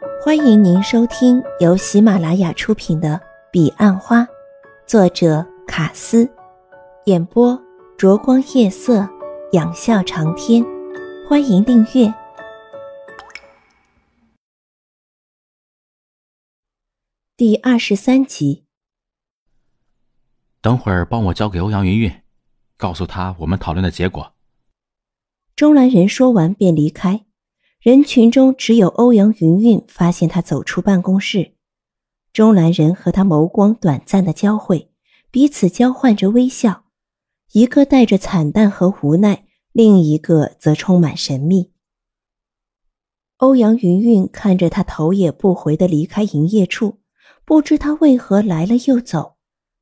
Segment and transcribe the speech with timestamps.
[0.00, 3.14] 欢迎您收听由喜马拉雅出品的
[3.50, 4.20] 《彼岸花》，
[4.86, 6.30] 作者卡斯，
[7.06, 7.60] 演播
[7.96, 9.08] 灼光夜色，
[9.52, 10.64] 仰笑长天。
[11.28, 12.14] 欢迎订阅
[17.36, 18.66] 第二十三集。
[20.60, 22.22] 等会儿帮我交给欧阳云云，
[22.76, 24.32] 告诉他我们讨论的结果。
[25.56, 27.24] 钟兰人说完便离开。
[27.80, 31.54] 人群中只有欧阳云云发现他走出办公室，
[32.32, 34.90] 钟兰人和他眸光短暂的交汇，
[35.30, 36.86] 彼此交换着微笑，
[37.52, 41.70] 一个带着惨淡和无奈，另一个则充满神秘。
[43.36, 46.98] 欧阳云云看着他头也不回的离开营业处，
[47.44, 49.36] 不知他为何来了又走，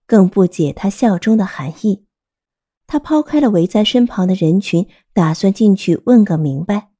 [0.06, 2.04] 更不解他笑中的含义。
[2.86, 6.90] 他抛开了围在身旁的人群，打算进去问个明白。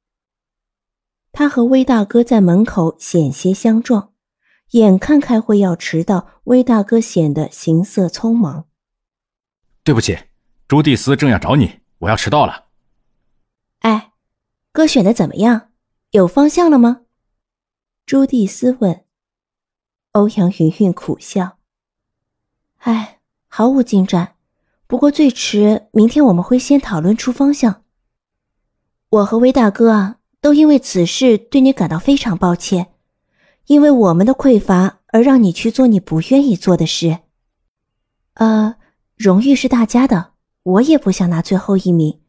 [1.37, 4.11] 他和威大哥在门口险些相撞，
[4.71, 8.65] 眼看开会要迟到，威大哥显得行色匆忙。
[9.83, 10.17] 对不起，
[10.67, 12.69] 朱蒂斯正要找你，我要迟到了。
[13.81, 14.13] 哎，
[14.71, 15.69] 哥选的怎么样？
[16.09, 17.01] 有方向了吗？
[18.07, 19.05] 朱蒂斯问。
[20.13, 21.59] 欧阳云云苦笑
[22.81, 24.37] ：“哎，毫无进展。
[24.87, 27.83] 不过最迟明天我们会先讨论出方向。
[29.09, 32.93] 我和威大哥啊。”都因为此事对你感到非常抱歉，
[33.65, 37.19] 因为我们的匮乏而让你去做你不愿意做的事。
[38.35, 38.75] 呃，
[39.15, 42.21] 荣誉是大家的，我也不想拿最后一名，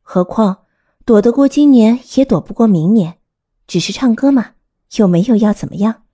[0.00, 0.64] 何况
[1.04, 3.18] 躲得过今年也躲不过明年。
[3.66, 4.52] 只是唱歌嘛，
[4.96, 6.04] 又没有要怎么样。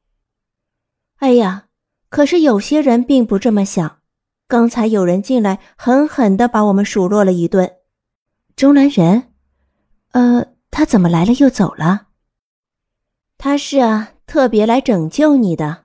[1.18, 1.66] 哎呀，
[2.08, 3.98] 可是有些人并不这么想。
[4.48, 7.70] 刚才有人进来，狠狠的把我们数落了一顿。
[8.56, 9.34] 钟兰人，
[10.12, 10.51] 呃。
[10.72, 12.08] 他怎么来了又走了？
[13.36, 15.84] 他是啊，特别来拯救你的。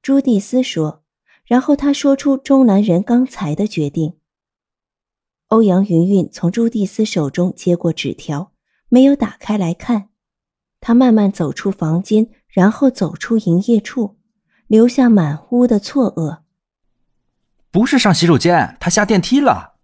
[0.00, 1.02] 朱蒂斯说，
[1.44, 4.18] 然后他说出中南人刚才的决定。
[5.48, 8.52] 欧阳云云从朱蒂斯手中接过纸条，
[8.88, 10.10] 没有打开来看。
[10.80, 14.16] 他慢慢走出房间，然后走出营业处，
[14.68, 16.42] 留下满屋的错愕。
[17.72, 19.74] 不是上洗手间，他下电梯了。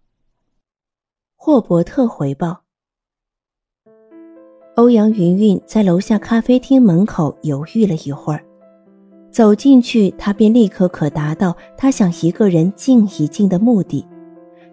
[1.35, 2.62] 霍伯特回报。
[4.75, 8.43] 欧阳云云在楼下咖啡厅门口犹豫了一会儿，
[9.29, 14.03] 走进去，他便立刻可达到他想一个人静一静的目的，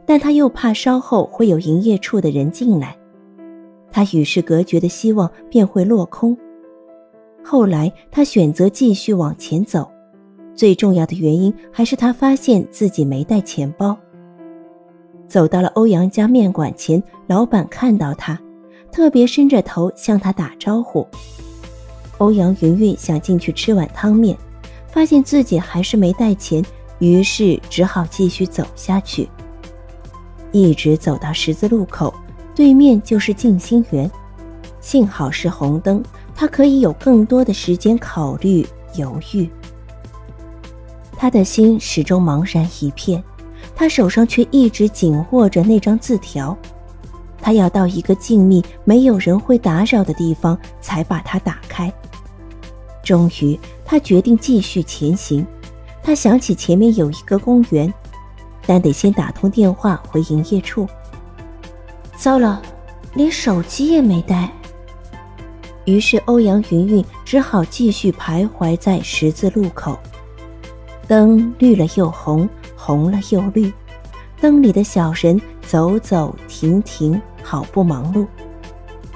[0.06, 2.96] 但他又怕稍后会有营业处的人进来，
[3.92, 6.34] 他与世隔绝的希望便会落空。
[7.44, 9.86] 后来他选择继续往前走，
[10.54, 13.94] 最重要的原因还是他发现自己没带钱包。
[15.28, 18.40] 走到了欧阳家面馆前，老板看到他。
[18.92, 21.06] 特别伸着头向他打招呼。
[22.18, 24.36] 欧阳云云想进去吃碗汤面，
[24.88, 26.62] 发现自己还是没带钱，
[26.98, 29.28] 于是只好继续走下去。
[30.52, 32.12] 一直走到十字路口，
[32.54, 34.10] 对面就是静心园。
[34.80, 36.02] 幸好是红灯，
[36.34, 39.48] 他可以有更多的时间考虑犹豫。
[41.16, 43.22] 他的心始终茫然一片，
[43.76, 46.56] 他手上却一直紧握着那张字条。
[47.40, 51.92] 他要到一个静谧、没有人会打扰的地方，才把它打开。
[53.02, 55.46] 终于，他决定继续前行。
[56.02, 57.92] 他想起前面有一个公园，
[58.66, 60.86] 但得先打通电话回营业处。
[62.16, 62.60] 糟了，
[63.14, 64.50] 连手机也没带。
[65.86, 69.98] 于是，欧阳云云只好继续徘徊在十字路口。
[71.08, 73.72] 灯绿了又红，红了又绿。
[74.40, 77.20] 灯里的小人走走停停。
[77.50, 78.24] 好不忙碌。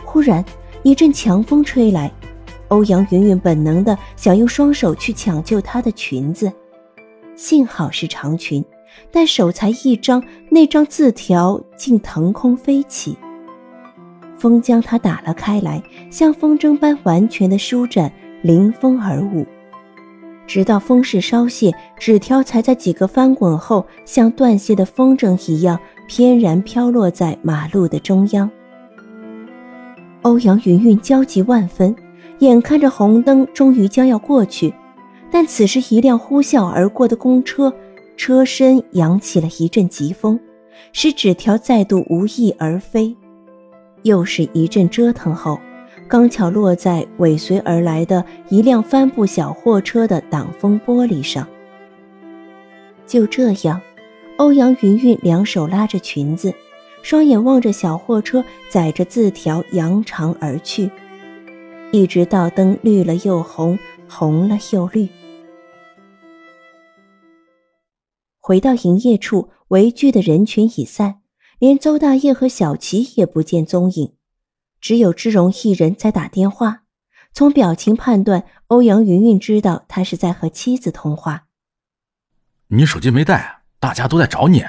[0.05, 0.45] 忽然
[0.83, 2.11] 一阵强风吹来，
[2.67, 6.53] 欧阳云云本能的想用双手去抢救她的裙子，
[7.37, 8.65] 幸好是长裙，
[9.13, 13.17] 但手才一张，那张字条竟腾空飞起。
[14.37, 15.81] 风将它打了开来，
[16.11, 18.11] 像风筝般完全的舒展，
[18.43, 19.47] 凌风而舞。
[20.45, 25.79] 直到风势稍歇，纸条才在几个翻滚后，像断线的风筝一样。
[26.07, 28.51] 翩然飘落在马路的中央。
[30.23, 31.95] 欧阳云云焦急万分，
[32.39, 34.73] 眼看着红灯终于将要过去，
[35.31, 37.73] 但此时一辆呼啸而过的公车，
[38.17, 40.41] 车身扬起了一阵疾风，
[40.93, 43.15] 使纸条再度无翼而飞。
[44.03, 45.59] 又是一阵折腾后，
[46.09, 51.47] 刚巧落在尾随而来的一辆帆布小货车的挡风玻璃上。
[53.07, 53.81] 就这样。
[54.37, 56.53] 欧阳云云两手拉着裙子，
[57.03, 60.91] 双眼望着小货车载着字条扬长而去。
[61.93, 63.79] 一直到灯绿了又红，
[64.09, 65.09] 红了又绿。
[68.41, 71.21] 回到营业处，围聚的人群已散，
[71.61, 74.15] 连邹大业和小齐也不见踪影，
[74.81, 76.83] 只有芝荣一人在打电话。
[77.33, 81.47] 从表情判断，欧阳云云知道他是在和妻子通话。
[82.69, 84.65] 你手机没带啊，大家都在找你。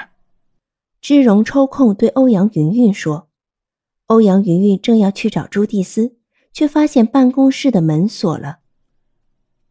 [0.99, 3.29] 芝荣抽空对欧阳云云说
[4.07, 6.17] ：“欧阳云云正要去找朱蒂斯，
[6.51, 8.57] 却发现办公室的门锁了。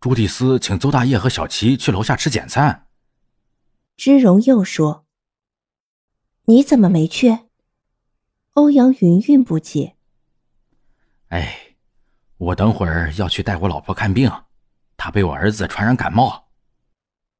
[0.01, 2.87] 朱蒂斯请邹大业和小齐去楼下吃简餐。”
[3.99, 5.05] 芝荣又说
[6.47, 7.41] ：“你怎么没去？”
[8.55, 9.97] 欧阳云云不解
[11.29, 11.59] ：“哎。”
[12.39, 14.33] 我等会儿要去带我老婆看病，
[14.97, 16.44] 她被我儿子传染感冒。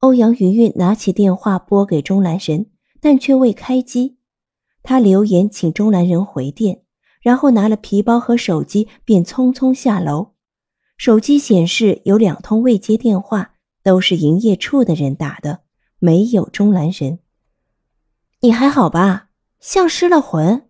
[0.05, 2.67] 欧阳云云拿起电话拨给钟兰人，
[3.01, 4.17] 但却未开机。
[4.83, 6.83] 他留言请钟兰人回电，
[7.21, 10.33] 然后拿了皮包和手机，便匆匆下楼。
[10.95, 15.61] 手机显示有两通未接电话，都是营业处的人打的，
[15.97, 17.17] 没有钟兰人。
[18.41, 19.29] 你还好吧？
[19.59, 20.69] 像失了魂。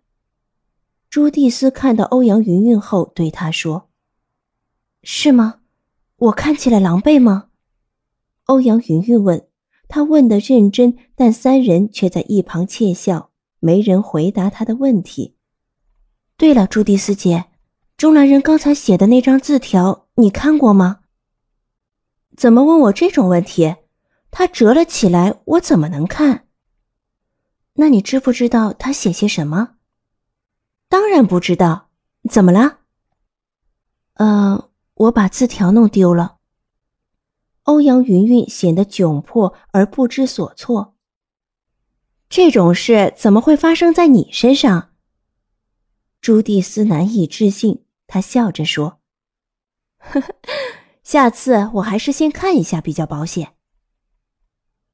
[1.10, 3.90] 朱蒂斯看到欧阳云云后，对他说。
[5.04, 5.56] 是吗？
[6.16, 7.45] 我看起来狼狈吗？
[8.46, 9.48] 欧阳云云问。
[9.88, 15.36] 他问的认真，但三人却在一旁窃笑，没人回答他的问题。
[16.38, 17.46] 对了，朱迪斯姐，
[17.96, 21.02] 钟兰人刚才写的那张字条，你看过吗？
[22.36, 23.76] 怎么问我这种问题？
[24.32, 26.48] 他折了起来，我怎么能看？
[27.76, 29.76] 那你知不知道他写些什么？
[30.90, 31.90] 当然不知道。
[32.30, 32.80] 怎么了？
[34.16, 34.70] 呃。
[34.96, 36.35] 我把字条弄丢了。
[37.66, 40.96] 欧阳云云显得窘迫而不知所措。
[42.28, 44.94] 这种事怎么会发生在你身上？
[46.22, 49.00] 朱蒂斯难以置信，他笑着说
[49.98, 50.36] ：“呵呵，
[51.04, 53.54] 下次我还是先看一下比较保险。”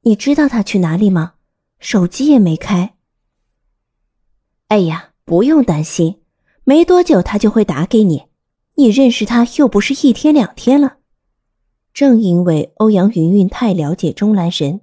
[0.04, 1.36] 你知道他去哪里吗？
[1.80, 2.96] 手机也没开。
[4.68, 6.22] 哎呀，不用担心，
[6.64, 8.28] 没多久他就会打给你。
[8.76, 10.98] 你认识他又不是一天两天了，
[11.94, 14.82] 正因为欧阳云云太了解钟兰神，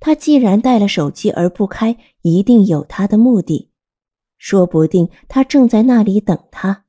[0.00, 3.70] 他既然带了手机而不开，一定有他的目的，
[4.38, 6.84] 说不定他正在那里等他。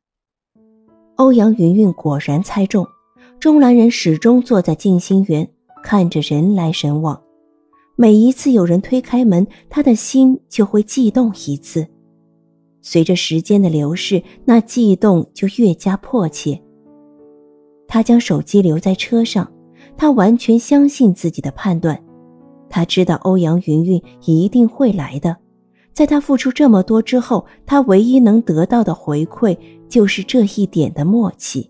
[1.16, 2.88] 欧阳云云果然猜中，
[3.40, 5.48] 钟兰人始终坐在静心园，
[5.84, 7.22] 看着人来人往，
[7.96, 11.88] 每一次有人推开门，他的心就会悸动一次。
[12.82, 16.62] 随着时间的流逝，那悸动就越加迫切。
[17.94, 19.48] 他将手机留在车上，
[19.96, 22.04] 他完全相信自己的判断。
[22.68, 25.38] 他知道欧阳云云一定会来的，
[25.94, 29.56] 在他付出这么多之后，他唯一能得到的回馈
[29.88, 31.70] 就是这一点的默契。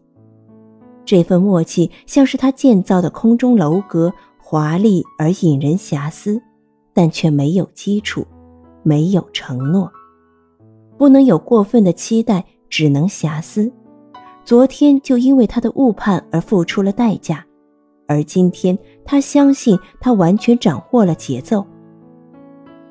[1.04, 6.42] 这份默契像是他建造的空中楼阁，华丽而引人遐思，
[6.94, 8.26] 但却没有基础，
[8.82, 9.92] 没有承诺。
[10.98, 13.70] 不能有过分的期待，只能遐思。
[14.46, 17.46] 昨天就因为他的误判而付出了代价，
[18.08, 21.66] 而今天他相信他完全掌握了节奏。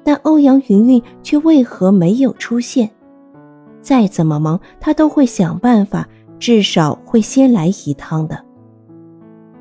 [0.02, 2.90] 但欧阳云云却为何没有出现？
[3.82, 6.08] 再怎么忙，他都会想办法，
[6.38, 8.42] 至少会先来一趟的。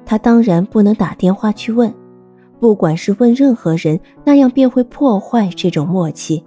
[0.05, 1.93] 他当然不能打电话去问，
[2.59, 6.43] 不管是问任何人，那样便会破坏这种默契。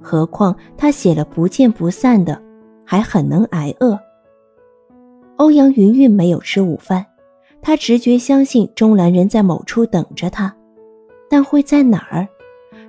[0.00, 2.40] 何况他写了不见不散的，
[2.84, 3.96] 还很能挨饿。
[5.42, 7.04] 欧阳云云没有吃午饭，
[7.60, 10.54] 他直觉相信钟兰人在某处等着他，
[11.28, 12.28] 但会在哪儿？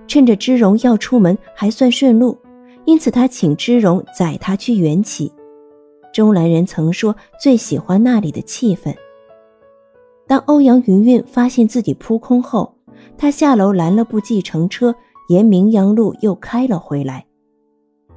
[0.07, 2.38] 趁着芝荣要出门还算顺路，
[2.86, 5.33] 因此他请芝荣载他去缘起。
[6.13, 8.93] 钟兰人曾说最喜欢那里的气氛。
[10.27, 12.72] 当欧阳云云发现自己扑空后，
[13.17, 14.93] 他下楼拦了部计程车。
[15.27, 17.25] 沿明阳路又开了回来，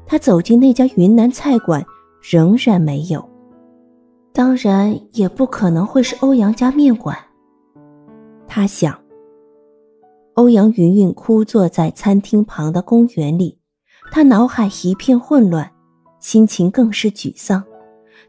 [0.05, 1.83] 他走进那家云南菜馆，
[2.21, 3.27] 仍然没有。
[4.37, 7.17] 当然，也不可能会是欧阳家面馆。
[8.47, 8.95] 他想。
[10.35, 13.59] 欧阳云云枯坐在餐厅旁的公园里，
[14.13, 15.73] 他脑海一片混乱，
[16.21, 17.65] 心情更是沮丧。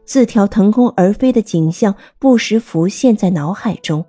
[0.06, 4.02] 字条腾空而飞的景象不时浮现在脑海中。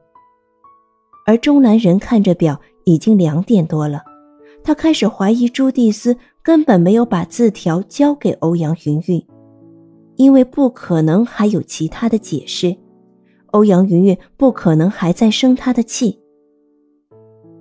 [1.26, 4.02] 而钟兰人看着表，已经两点多了。
[4.64, 9.22] 他开始怀疑朱蒂斯根本没有把字条交给欧阳云云，
[10.20, 12.76] 因为不可能还有其他的解释。
[13.52, 16.20] 欧阳云云不可能还在生他的气。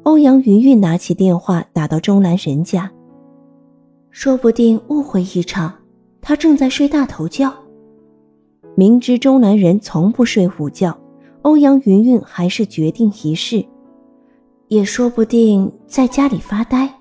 [0.03, 2.91] 欧阳云云拿起电话打到钟兰人家，
[4.11, 5.73] 说不定误会一场，
[6.21, 7.55] 他正在睡大头觉。
[8.75, 10.99] 明知钟兰人从不睡午觉，
[11.43, 13.65] 欧阳云云还是决定一试，
[14.67, 16.93] 也说不定在家里发呆。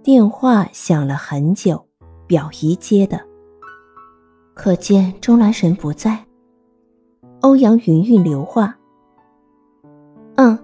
[0.00, 1.84] 电话响了很久，
[2.28, 3.20] 表姨接的，
[4.54, 6.18] 可见钟兰神不在。
[7.40, 8.74] 欧阳云云留话
[10.36, 10.58] ：“嗯，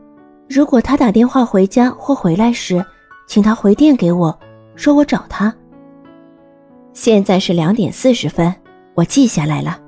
[0.48, 2.84] 如果他打电话回家或回来时，
[3.26, 4.38] 请他回电给我，
[4.76, 5.54] 说我找他。”
[6.94, 8.54] 现在是两点四十分，
[8.94, 9.80] 我记下来了。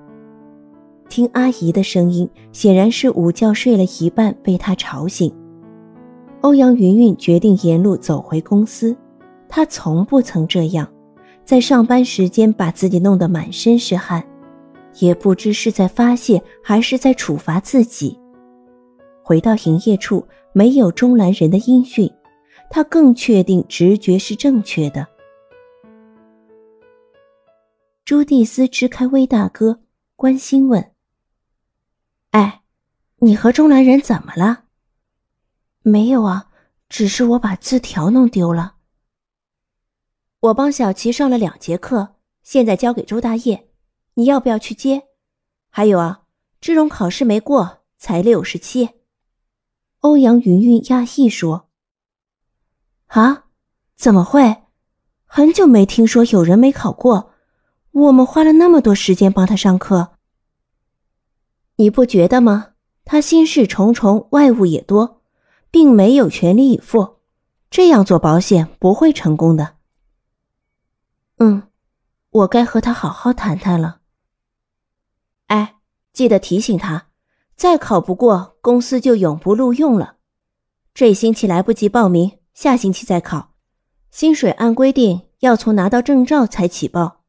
[1.08, 5.32] 听阿姨的声音，显然是午觉睡了一半被她吵醒。
[6.40, 8.96] 欧阳云云决定沿路走回公司，
[9.48, 10.88] 她从不曾这样，
[11.50, 14.24] 在上班时间把自己弄得满身是汗，
[15.00, 18.16] 也不知是在发泄还是在处罚自己。
[19.20, 22.08] 回到营业处，没有钟兰人的音讯，
[22.70, 25.04] 她更确定直觉是正确的。
[28.04, 29.80] 朱蒂斯支开威大哥，
[30.14, 30.92] 关心问
[32.30, 32.60] ：“哎，
[33.18, 34.66] 你和钟兰人怎么了
[35.82, 36.46] ？”“没有啊，
[36.88, 38.74] 只是我把字条弄丢了。
[40.40, 43.68] ”“我帮小琪上了两节课，现在交给周大业，
[44.14, 45.02] 你要不要去接？
[45.68, 46.22] 还有啊，
[46.62, 48.88] 志荣考试没过，才六十七。”
[50.00, 51.68] 欧阳云云讶异说
[53.08, 53.44] ：“啊，
[53.96, 54.62] 怎么会？
[55.26, 57.30] 很久没听说有人没考过。”
[57.92, 60.12] 我们花了那么多时间帮他上课，
[61.74, 62.74] 你不觉得吗？
[63.04, 65.20] 他心事重重，外物也多，
[65.72, 67.16] 并没有全力以赴，
[67.68, 69.79] 这样做保险不会成功的。
[71.42, 71.68] 嗯，
[72.28, 74.02] 我该和他好好谈谈了。
[75.46, 75.76] 哎，
[76.12, 77.08] 记得提醒他，
[77.56, 80.18] 再考不过，公司就永不录用了。
[80.92, 83.54] 这星期来不及报名，下星期再考，
[84.10, 87.24] 薪水按规定要从拿到证照才起报。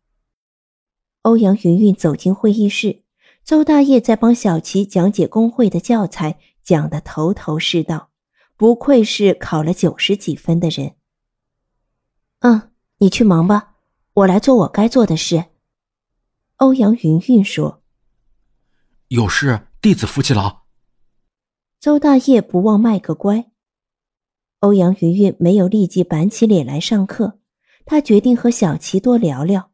[1.22, 3.04] 欧阳云云走进会议室，
[3.46, 8.10] 邹大业在帮小琪讲解工会的教材，讲得头头是道，
[8.58, 10.96] 不愧是考了九十几分的人。
[12.40, 13.71] 嗯，你去忙吧，
[14.14, 15.46] 我来做我该做的事。
[16.58, 17.82] 欧阳云云说
[19.08, 20.64] ：“有事，弟子服其劳。”
[21.80, 23.52] 邹大业不忘卖个乖。
[24.60, 27.40] 欧阳云云没有立即板起脸来上课，
[27.86, 29.72] 他决定和小琪多聊聊。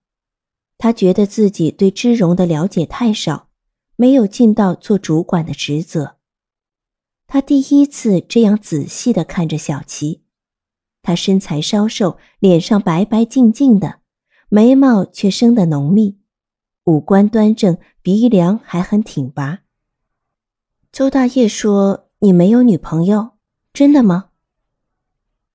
[0.77, 3.49] 他觉得自己对芝荣的了解太少，
[3.95, 6.17] 没有尽到做主管的职责。
[7.25, 10.23] 他第一次这样仔细的看着小琪，
[11.01, 14.01] 她身材稍瘦，脸上白白净净的，
[14.49, 16.17] 眉毛却生得浓密，
[16.85, 19.59] 五官端正，鼻梁还很挺拔。
[20.91, 23.31] 周大业说：“你没有女朋友，
[23.73, 24.29] 真的吗？”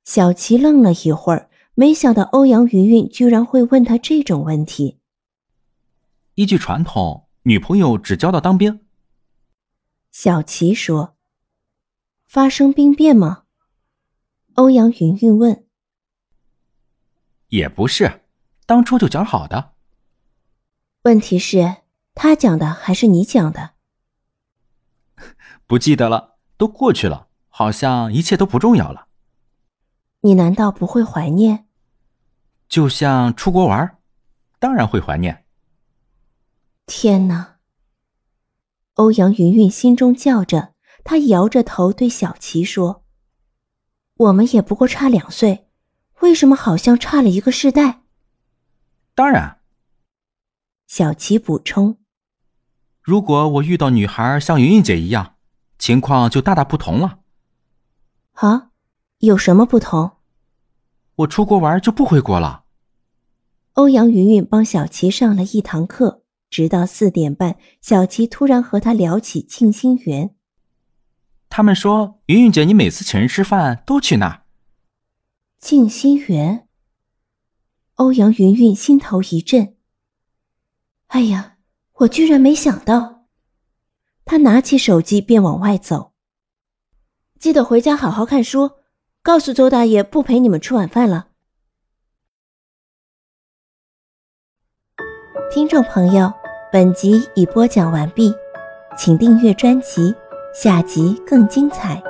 [0.04, 4.98] 小琪愣了一会儿，没想到欧阳云云居然会问他这种问题。
[6.34, 8.80] 依据传统，女朋友只交到当兵。
[10.10, 11.16] 小琪说
[12.28, 13.44] ：“发生兵变吗？”
[14.56, 15.64] 欧阳云云问。
[17.48, 18.21] 也不是，
[18.66, 19.72] 当初就讲好的。
[21.02, 21.76] 问题是，
[22.14, 23.70] 他讲的还是你讲的？
[25.66, 29.08] 不记得了，都过去了，好像一切都不重要了。
[30.20, 31.66] 你难道不会怀念？
[32.68, 33.98] 就像出国玩，
[34.58, 35.44] 当然会怀念。
[36.86, 37.56] 天哪！
[38.94, 43.04] 欧阳云云心中叫着，她摇着头对小琪说
[44.16, 45.68] ：“我们也不过差两岁，
[46.20, 48.01] 为什么好像差了一个世代？”
[49.14, 49.58] 当然，
[50.86, 51.98] 小琪补充
[53.02, 55.34] ：“如果我遇到女孩像云云姐一样，
[55.78, 57.20] 情况就大大不同了。”
[58.34, 58.70] 啊，
[59.18, 60.12] 有什么不同？
[61.16, 62.64] 我出国玩就不回国了。
[63.74, 66.20] 欧阳云云帮小琪上了一堂课。
[66.50, 70.34] 直到四点半，小琪突然和他聊起庆心园。
[71.48, 74.42] 他们说：“云云姐，你每次请人吃饭都去那儿。”
[75.58, 76.68] 静心园。
[78.12, 79.74] 欧阳云云心头一震。
[81.06, 81.56] 哎呀，
[81.94, 83.24] 我居然没想到！
[84.26, 86.12] 他拿起手机便往外走。
[87.38, 88.72] 记得回家好好看书，
[89.22, 91.28] 告诉周大爷不陪你们吃晚饭了。
[95.50, 96.30] 听众朋友。
[96.70, 98.32] 本集已播讲完毕，
[98.96, 100.14] 请订阅专辑，
[100.54, 102.02] 下集更精彩。